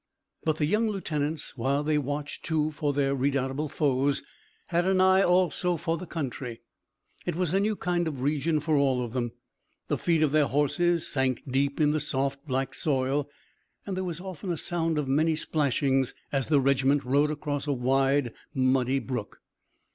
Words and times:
But 0.43 0.57
the 0.57 0.65
young 0.65 0.87
lieutenants 0.89 1.55
while 1.55 1.83
they 1.83 1.99
watched 1.99 2.43
too 2.43 2.71
for 2.71 2.91
their 2.91 3.13
redoubtable 3.13 3.69
foes 3.69 4.23
had 4.69 4.83
an 4.87 4.99
eye 4.99 5.21
also 5.21 5.77
for 5.77 5.95
the 5.95 6.07
country. 6.07 6.61
It 7.27 7.35
was 7.35 7.53
a 7.53 7.59
new 7.59 7.75
kind 7.75 8.07
of 8.07 8.21
region 8.23 8.59
for 8.61 8.75
all 8.75 9.03
of 9.03 9.13
them. 9.13 9.31
The 9.89 9.99
feet 9.99 10.23
of 10.23 10.31
their 10.31 10.47
horses 10.47 11.05
sank 11.07 11.43
deep 11.47 11.79
in 11.79 11.91
the 11.91 11.99
soft 11.99 12.47
black 12.47 12.73
soil, 12.73 13.29
and 13.85 13.95
there 13.95 14.03
was 14.03 14.19
often 14.19 14.51
a 14.51 14.57
sound 14.57 14.97
of 14.97 15.07
many 15.07 15.35
splashings 15.35 16.15
as 16.31 16.47
the 16.47 16.59
regiment 16.59 17.05
rode 17.05 17.29
across 17.29 17.67
a 17.67 17.71
wide, 17.71 18.33
muddy 18.55 18.97
brook. 18.97 19.43